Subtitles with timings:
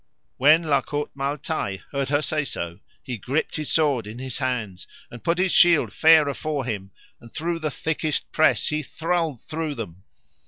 [0.37, 4.39] When La Cote Male Taile heard her say so he gripped his sword in his
[4.39, 6.89] hands, and put his shield fair afore him,
[7.19, 10.01] and through the thickest press he thrulled through them.